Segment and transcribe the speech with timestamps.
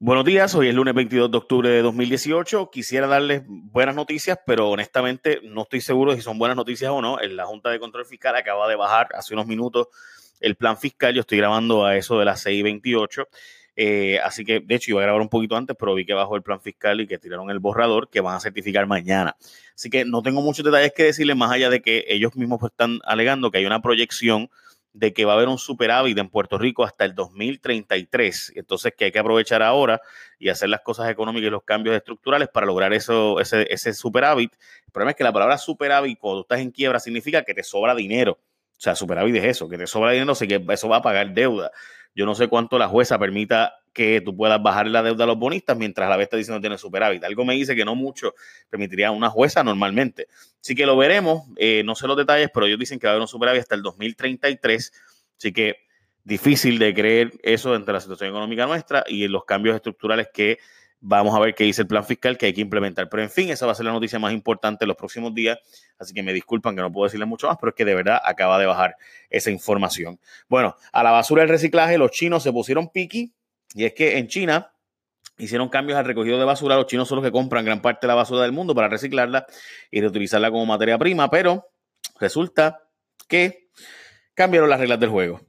[0.00, 2.70] Buenos días, hoy es lunes 22 de octubre de 2018.
[2.70, 7.18] Quisiera darles buenas noticias, pero honestamente no estoy seguro si son buenas noticias o no.
[7.18, 9.88] La Junta de Control Fiscal acaba de bajar hace unos minutos
[10.38, 11.14] el plan fiscal.
[11.14, 13.26] Yo estoy grabando a eso de las 6:28.
[13.74, 16.36] Eh, así que, de hecho, iba a grabar un poquito antes, pero vi que bajó
[16.36, 19.36] el plan fiscal y que tiraron el borrador que van a certificar mañana.
[19.74, 23.00] Así que no tengo muchos detalles que decirles más allá de que ellos mismos están
[23.02, 24.48] alegando que hay una proyección
[24.92, 28.52] de que va a haber un superávit en Puerto Rico hasta el 2033.
[28.56, 30.00] Entonces, que hay que aprovechar ahora
[30.38, 34.52] y hacer las cosas económicas y los cambios estructurales para lograr eso, ese, ese superávit.
[34.86, 37.94] El problema es que la palabra superávit, cuando estás en quiebra, significa que te sobra
[37.94, 38.38] dinero.
[38.76, 41.34] O sea, superávit es eso, que te sobra dinero, así que eso va a pagar
[41.34, 41.70] deuda.
[42.14, 45.38] Yo no sé cuánto la jueza permita que tú puedas bajar la deuda a los
[45.38, 47.24] bonistas mientras la vez está diciendo que tiene superávit.
[47.24, 48.34] Algo me dice que no mucho
[48.70, 50.28] permitiría una jueza normalmente.
[50.60, 53.14] Así que lo veremos, eh, no sé los detalles, pero ellos dicen que va a
[53.14, 54.92] haber un superávit hasta el 2033.
[55.36, 55.76] Así que
[56.24, 60.58] difícil de creer eso entre la situación económica nuestra y los cambios estructurales que
[61.00, 63.08] vamos a ver qué dice el plan fiscal que hay que implementar.
[63.08, 65.58] Pero en fin, esa va a ser la noticia más importante en los próximos días.
[65.98, 68.20] Así que me disculpan que no puedo decirles mucho más, pero es que de verdad
[68.24, 68.96] acaba de bajar
[69.30, 70.18] esa información.
[70.48, 73.32] Bueno, a la basura del reciclaje, los chinos se pusieron piqui
[73.74, 74.72] y es que en China
[75.38, 76.76] hicieron cambios al recogido de basura.
[76.76, 79.46] Los chinos son los que compran gran parte de la basura del mundo para reciclarla
[79.90, 81.66] y reutilizarla como materia prima, pero
[82.20, 82.88] resulta
[83.28, 83.68] que
[84.34, 85.40] cambiaron las reglas del juego.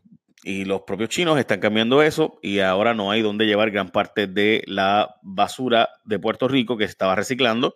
[0.43, 4.25] Y los propios chinos están cambiando eso y ahora no hay donde llevar gran parte
[4.27, 7.75] de la basura de Puerto Rico que se estaba reciclando.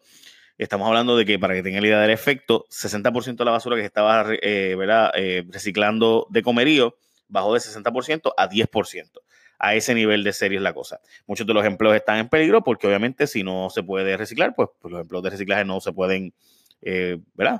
[0.58, 3.76] Estamos hablando de que, para que tengan la idea del efecto, 60% de la basura
[3.76, 4.78] que se estaba eh,
[5.16, 6.96] eh, reciclando de comerío
[7.28, 9.23] bajó de 60% a 10%
[9.64, 11.00] a ese nivel de serie es la cosa.
[11.26, 14.68] Muchos de los empleos están en peligro porque obviamente si no se puede reciclar, pues,
[14.82, 16.34] pues los empleos de reciclaje no se pueden,
[16.82, 17.18] eh.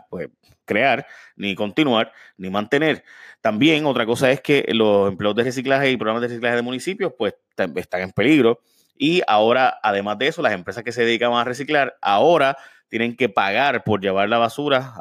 [0.10, 0.28] Pues
[0.66, 3.06] crear, ni continuar, ni mantener.
[3.40, 7.14] También otra cosa es que los empleos de reciclaje y programas de reciclaje de municipios,
[7.18, 7.36] pues
[7.76, 8.60] están en peligro.
[8.98, 12.58] Y ahora, además de eso, las empresas que se dedican a reciclar, ahora
[12.94, 14.94] tienen que pagar por llevar la basura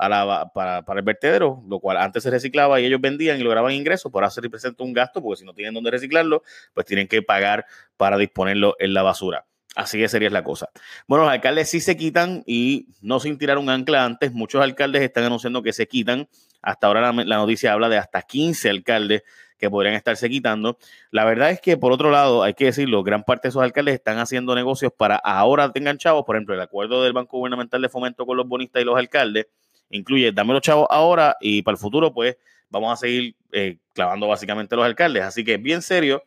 [0.55, 4.25] para, el vertedero, lo cual antes se reciclaba y ellos vendían y lograban ingresos, por
[4.25, 6.43] hacer representa un gasto, porque si no tienen dónde reciclarlo,
[6.73, 7.67] pues tienen que pagar
[7.99, 9.45] para disponerlo en la basura.
[9.77, 10.71] Así que sería la cosa.
[11.07, 14.33] Bueno, los alcaldes sí se quitan y no sin tirar un ancla antes.
[14.33, 16.29] Muchos alcaldes están anunciando que se quitan.
[16.63, 19.23] Hasta ahora la, noticia habla de hasta 15 alcaldes
[19.59, 20.79] que podrían estarse quitando.
[21.11, 23.95] La verdad es que, por otro lado, hay que decirlo, gran parte de esos alcaldes
[23.95, 26.25] están haciendo negocios para ahora tengan chavos.
[26.25, 29.47] Por ejemplo, el acuerdo del Banco Gubernamental de Fomento con los bonistas y los alcaldes
[29.91, 32.37] incluye, dame los chavos ahora y para el futuro, pues
[32.71, 35.23] vamos a seguir eh, clavando básicamente los alcaldes.
[35.23, 36.25] Así que bien serio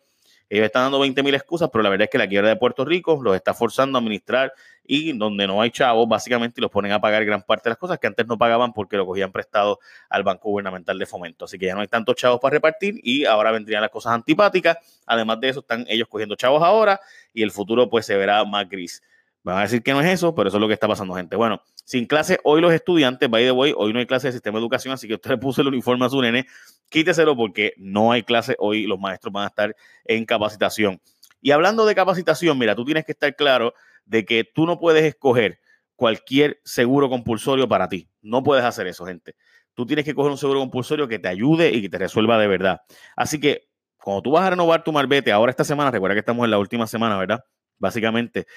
[0.50, 2.86] ellos están dando 20 mil excusas, pero la verdad es que la quiebra de Puerto
[2.86, 7.02] Rico los está forzando a administrar y donde no hay chavos, básicamente los ponen a
[7.02, 9.80] pagar gran parte de las cosas que antes no pagaban porque lo cogían prestado
[10.10, 11.46] al Banco Gubernamental de Fomento.
[11.46, 14.78] Así que ya no hay tantos chavos para repartir y ahora vendrían las cosas antipáticas.
[15.08, 17.00] Además de eso, están ellos cogiendo chavos ahora
[17.34, 19.02] y el futuro pues se verá más gris.
[19.46, 21.36] Van a decir que no es eso, pero eso es lo que está pasando, gente.
[21.36, 24.58] Bueno, sin clase hoy los estudiantes, by the way, hoy no hay clase de sistema
[24.58, 26.48] de educación, así que usted le puso el uniforme a su nene,
[26.90, 31.00] quíteselo porque no hay clase hoy, los maestros van a estar en capacitación.
[31.42, 35.04] Y hablando de capacitación, mira, tú tienes que estar claro de que tú no puedes
[35.04, 35.60] escoger
[35.96, 38.10] cualquier seguro compulsorio para ti.
[38.24, 39.36] No puedes hacer eso, gente.
[39.76, 42.48] Tú tienes que coger un seguro compulsorio que te ayude y que te resuelva de
[42.48, 42.82] verdad.
[43.16, 43.68] Así que
[44.02, 46.58] cuando tú vas a renovar tu marbete, ahora esta semana, recuerda que estamos en la
[46.58, 47.46] última semana, ¿verdad?
[47.78, 48.48] Básicamente,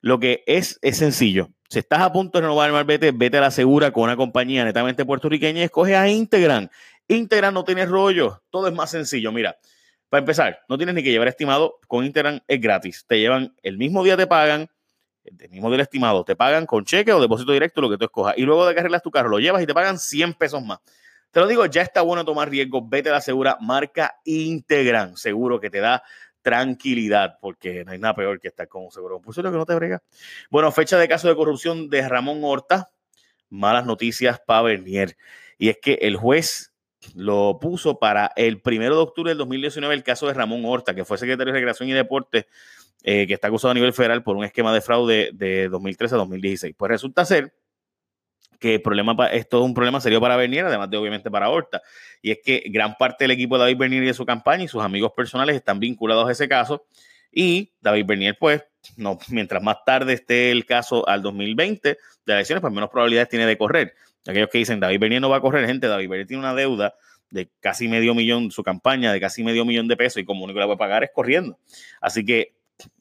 [0.00, 1.50] lo que es es sencillo.
[1.68, 4.64] Si estás a punto de renovar el marbete, vete a la segura con una compañía
[4.64, 6.70] netamente puertorriqueña y escoge a Integran.
[7.08, 9.32] Integran no tiene rollo, todo es más sencillo.
[9.32, 9.58] Mira,
[10.08, 13.04] para empezar, no tienes ni que llevar estimado, con Integran es gratis.
[13.08, 14.68] Te llevan el mismo día, te pagan,
[15.24, 18.34] el mismo día estimado, te pagan con cheque o depósito directo, lo que tú escojas.
[18.36, 20.78] Y luego de que arreglas tu carro, lo llevas y te pagan 100 pesos más.
[21.32, 25.60] Te lo digo, ya está bueno tomar riesgo, vete a la segura, marca Integran, seguro
[25.60, 26.02] que te da
[26.46, 29.74] tranquilidad, porque no hay nada peor que estar con un seguro compulsorio que no te
[29.74, 30.00] brega.
[30.48, 32.92] Bueno, fecha de caso de corrupción de Ramón Horta.
[33.50, 35.16] Malas noticias para Bernier.
[35.58, 36.72] Y es que el juez
[37.16, 41.04] lo puso para el primero de octubre del 2019 el caso de Ramón Horta, que
[41.04, 42.46] fue secretario de Recreación y Deporte,
[43.02, 46.18] eh, que está acusado a nivel federal por un esquema de fraude de 2013 a
[46.18, 46.76] 2016.
[46.78, 47.54] Pues resulta ser
[48.58, 51.82] que el problema es un problema serio para Bernier, además de obviamente para Horta.
[52.22, 54.68] Y es que gran parte del equipo de David Bernier y de su campaña y
[54.68, 56.86] sus amigos personales están vinculados a ese caso.
[57.30, 58.64] Y David Bernier, pues,
[58.96, 63.46] no, mientras más tarde esté el caso al 2020 de elecciones, pues menos probabilidades tiene
[63.46, 63.94] de correr.
[64.26, 66.94] Aquellos que dicen David Bernier no va a correr, gente, David Bernier tiene una deuda
[67.30, 70.58] de casi medio millón, su campaña de casi medio millón de pesos y como único
[70.58, 71.58] la puede pagar es corriendo.
[72.00, 72.55] Así que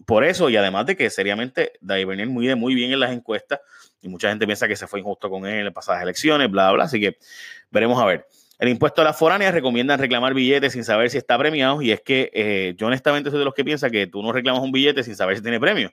[0.05, 3.59] por eso, y además de que seriamente David muy, muy bien en las encuestas,
[4.01, 6.83] y mucha gente piensa que se fue injusto con él en pasadas elecciones, bla, bla,
[6.85, 7.17] así que
[7.71, 8.27] veremos a ver.
[8.57, 12.01] El impuesto a las foráneas recomiendan reclamar billetes sin saber si está premiado y es
[12.01, 15.03] que eh, yo honestamente soy de los que piensa que tú no reclamas un billete
[15.03, 15.91] sin saber si tiene premio.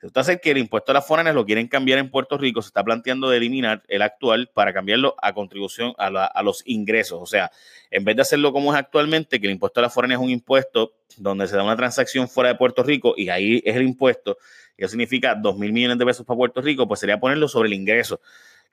[0.00, 2.84] Resulta que el impuesto a las foráneas lo quieren cambiar en Puerto Rico, se está
[2.84, 7.18] planteando de eliminar el actual para cambiarlo a contribución a, los ingresos.
[7.20, 7.50] O sea,
[7.90, 10.30] en vez de hacerlo como es actualmente, que el impuesto a las foráneas es un
[10.30, 14.38] impuesto donde se da una transacción fuera de Puerto Rico y ahí es el impuesto,
[14.76, 17.74] eso significa 2 mil millones de pesos para Puerto Rico, pues sería ponerlo sobre el
[17.74, 18.20] ingreso.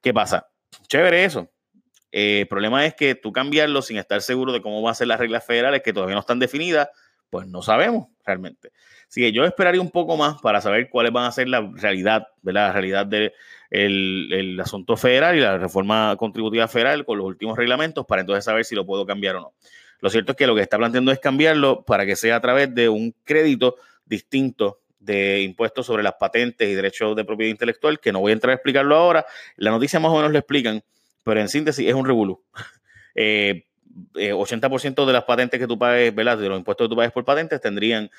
[0.02, 0.48] ¿Qué pasa?
[0.88, 1.50] Chévere eso,
[2.12, 5.08] eh, el problema es que tú cambiarlo sin estar seguro de cómo van a ser
[5.08, 6.88] las reglas federales que todavía no están definidas,
[7.30, 8.72] pues no sabemos realmente.
[9.08, 12.28] Así que yo esperaría un poco más para saber cuáles van a ser la realidad,
[12.42, 12.68] ¿verdad?
[12.68, 13.34] La realidad del
[13.70, 18.64] el asunto federal y la reforma contributiva federal con los últimos reglamentos para entonces saber
[18.64, 19.54] si lo puedo cambiar o no.
[20.00, 22.74] Lo cierto es que lo que está planteando es cambiarlo para que sea a través
[22.74, 23.76] de un crédito
[24.06, 28.34] distinto de impuestos sobre las patentes y derechos de propiedad intelectual, que no voy a
[28.34, 29.26] entrar a explicarlo ahora.
[29.56, 30.84] La noticia más o menos lo explican,
[31.24, 32.44] pero en síntesis es un revolú.
[33.18, 33.64] Eh,
[34.14, 36.38] 80% eh, de las patentes que tú pagues, ¿verdad?
[36.38, 38.10] De los impuestos que tú pagues por patentes tendrían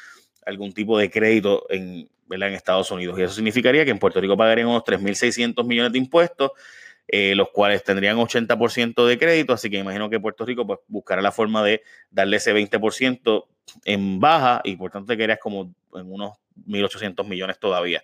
[0.47, 3.19] algún tipo de crédito en, en Estados Unidos.
[3.19, 6.53] Y eso significaría que en Puerto Rico pagarían unos 3.600 millones de impuestos,
[7.09, 9.53] eh, los cuales tendrían 80% de crédito.
[9.53, 13.45] Así que imagino que Puerto Rico pues, buscará la forma de darle ese 20%
[13.85, 16.35] en baja y por tanto te quedarías como en unos
[16.67, 18.03] 1.800 millones todavía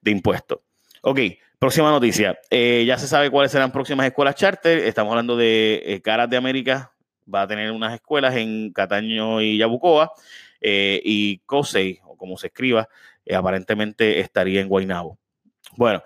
[0.00, 0.60] de impuestos.
[1.02, 1.20] Ok,
[1.58, 2.38] próxima noticia.
[2.48, 4.78] Eh, ya se sabe cuáles serán próximas escuelas charter.
[4.78, 6.91] Estamos hablando de Caras de América.
[7.32, 10.12] Va a tener unas escuelas en Cataño y Yabucoa.
[10.60, 12.88] Eh, y COSEI, o como se escriba,
[13.34, 15.18] aparentemente estaría en Guaynabo.
[15.76, 16.04] Bueno,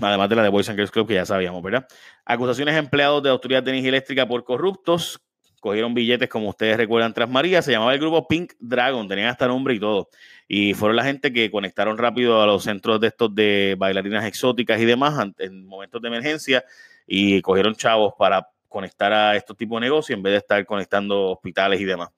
[0.00, 1.86] además de la de Boys and Girls Club, que ya sabíamos, ¿verdad?
[2.24, 5.20] Acusaciones a empleados de Autoridad de Energía Eléctrica por corruptos.
[5.60, 7.60] Cogieron billetes, como ustedes recuerdan, tras María.
[7.60, 9.06] Se llamaba el grupo Pink Dragon.
[9.06, 10.08] Tenían hasta nombre y todo
[10.48, 14.80] y fueron la gente que conectaron rápido a los centros de estos de bailarinas exóticas
[14.80, 16.64] y demás en momentos de emergencia
[17.06, 21.30] y cogieron chavos para conectar a estos tipos de negocios en vez de estar conectando
[21.30, 22.10] hospitales y demás.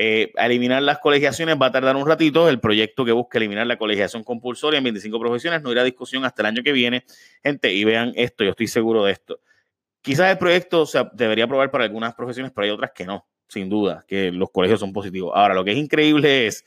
[0.00, 2.48] Eh, eliminar las colegiaciones va a tardar un ratito.
[2.48, 6.24] El proyecto que busca eliminar la colegiación compulsoria en 25 profesiones no irá a discusión
[6.24, 7.04] hasta el año que viene.
[7.42, 9.40] Gente, y vean esto, yo estoy seguro de esto.
[10.00, 13.68] Quizás el proyecto se debería aprobar para algunas profesiones, pero hay otras que no, sin
[13.68, 15.32] duda, que los colegios son positivos.
[15.34, 16.64] Ahora, lo que es increíble es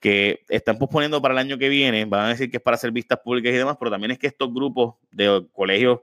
[0.00, 2.90] que están posponiendo para el año que viene, van a decir que es para hacer
[2.90, 6.00] vistas públicas y demás, pero también es que estos grupos de colegios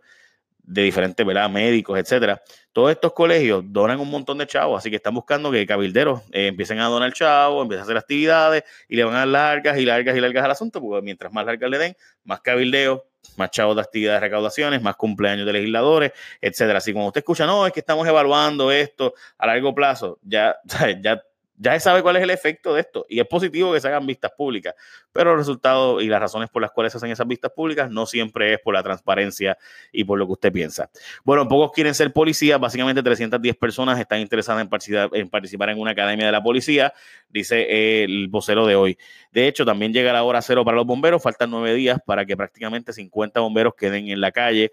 [0.67, 1.49] de diferentes, ¿verdad?
[1.49, 2.41] Médicos, etcétera.
[2.73, 6.47] Todos estos colegios donan un montón de chavos, así que están buscando que cabilderos eh,
[6.47, 9.85] empiecen a donar chavos, empiecen a hacer actividades y le van a dar largas y
[9.85, 13.01] largas y largas al asunto, porque mientras más largas le den, más cabildeos,
[13.37, 16.11] más chavos de actividades de recaudaciones, más cumpleaños de legisladores,
[16.41, 16.79] etcétera.
[16.79, 20.57] Así como usted escucha, no, es que estamos evaluando esto a largo plazo, ya,
[21.01, 21.23] ya
[21.57, 24.05] ya se sabe cuál es el efecto de esto y es positivo que se hagan
[24.05, 24.75] vistas públicas,
[25.11, 28.05] pero los resultados y las razones por las cuales se hacen esas vistas públicas no
[28.05, 29.57] siempre es por la transparencia
[29.91, 30.89] y por lo que usted piensa.
[31.23, 35.79] Bueno, pocos quieren ser policías, básicamente 310 personas están interesadas en participar, en participar en
[35.79, 36.93] una academia de la policía,
[37.29, 38.97] dice el vocero de hoy.
[39.31, 42.37] De hecho, también llega la hora cero para los bomberos, faltan nueve días para que
[42.37, 44.71] prácticamente 50 bomberos queden en la calle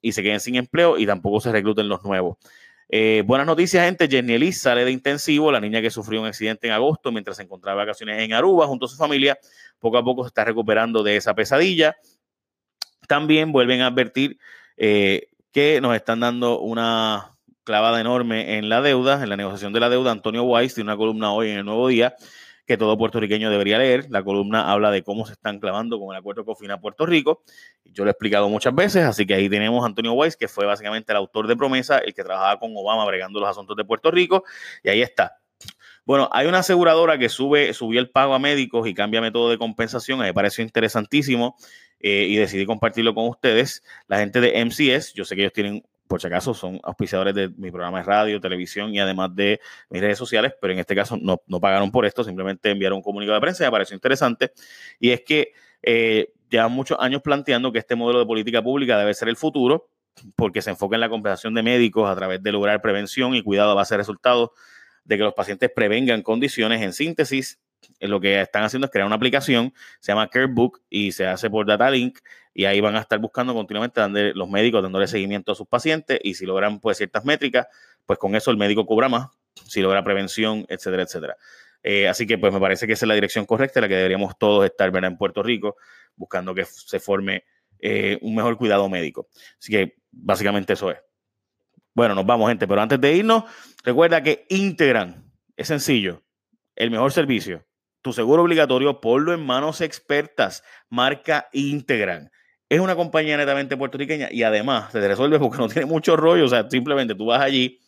[0.00, 2.38] y se queden sin empleo y tampoco se recluten los nuevos.
[2.88, 4.08] Eh, buenas noticias, gente.
[4.08, 7.42] Jenny Elise sale de intensivo, la niña que sufrió un accidente en agosto mientras se
[7.42, 9.38] encontraba vacaciones en Aruba junto a su familia.
[9.78, 11.96] Poco a poco se está recuperando de esa pesadilla.
[13.08, 14.38] También vuelven a advertir
[14.76, 17.32] eh, que nos están dando una
[17.64, 20.12] clavada enorme en la deuda, en la negociación de la deuda.
[20.12, 22.14] Antonio Weiss tiene una columna hoy en el Nuevo Día
[22.66, 24.06] que todo puertorriqueño debería leer.
[24.10, 27.42] La columna habla de cómo se están clavando con el acuerdo COFINA Puerto Rico.
[27.84, 30.66] Yo lo he explicado muchas veces, así que ahí tenemos a Antonio Weiss, que fue
[30.66, 34.10] básicamente el autor de Promesa, el que trabajaba con Obama bregando los asuntos de Puerto
[34.10, 34.44] Rico,
[34.82, 35.38] y ahí está.
[36.04, 39.58] Bueno, hay una aseguradora que sube, subió el pago a médicos y cambia método de
[39.58, 40.20] compensación.
[40.20, 41.56] me pareció interesantísimo
[41.98, 43.82] eh, y decidí compartirlo con ustedes.
[44.06, 47.48] La gente de MCS, yo sé que ellos tienen por si acaso son auspiciadores de
[47.56, 49.60] mi programa de radio, televisión y además de
[49.90, 53.34] mis redes sociales, pero en este caso no, pagaron por esto, simplemente enviaron un comunicado
[53.34, 54.52] de prensa y me pareció interesante.
[54.98, 59.14] Y es que eh, llevan muchos años planteando que este modelo de política pública debe
[59.14, 59.90] ser el futuro,
[60.34, 63.72] porque se enfoca en la compensación de médicos a través de lograr prevención y cuidado
[63.72, 64.50] a base de resultados
[65.04, 66.82] de que los pacientes prevengan condiciones.
[66.82, 67.60] En síntesis,
[68.00, 71.66] lo que están haciendo es crear una aplicación, se llama CareBook y se hace por
[71.66, 72.18] DataLink
[72.58, 76.18] y ahí van a estar buscando continuamente donde los médicos dándole seguimiento a sus pacientes
[76.22, 77.66] y si logran pues ciertas métricas,
[78.06, 79.28] pues con eso el médico cobra más,
[79.66, 81.36] si logra prevención, etcétera, etcétera.
[81.82, 84.38] Eh, así que pues me parece que esa es la dirección correcta, la que deberíamos
[84.38, 85.76] todos estar en Puerto Rico,
[86.14, 87.44] buscando que se forme
[87.78, 89.28] eh, un mejor cuidado médico.
[89.60, 90.96] Así que básicamente eso es.
[91.92, 93.44] Bueno, nos vamos, gente, pero antes de irnos,
[93.84, 96.22] recuerda que Integran es sencillo,
[96.74, 97.66] el mejor servicio.
[98.00, 102.30] Tu seguro obligatorio, ponlo en manos expertas, marca Integran
[102.68, 106.44] Es una compañía netamente puertorriqueña y además se te resuelve porque no tiene mucho rollo.
[106.44, 107.80] O sea, simplemente tú vas allí,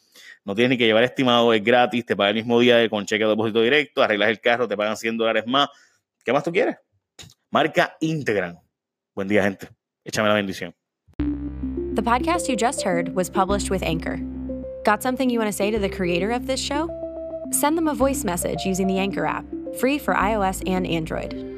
[0.44, 3.24] no tienes ni que llevar estimado, es gratis, te pagan el mismo día con cheque
[3.24, 5.68] de depósito directo, arreglas el carro, te pagan 100 dólares más.
[6.24, 6.76] ¿Qué más tú quieres?
[7.50, 8.58] Marca Integran.
[9.14, 9.68] Buen día, gente.
[10.04, 10.74] Échame la bendición.
[11.94, 14.20] The podcast you just heard was published with Anchor.
[14.84, 16.88] Got something you want to say to the creator of this show?
[17.50, 19.44] Send them a voice message using the Anchor app,
[19.80, 21.57] free for iOS and Android.